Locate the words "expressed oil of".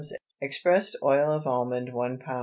0.41-1.45